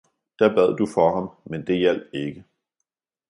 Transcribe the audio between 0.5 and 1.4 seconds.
bad du for ham,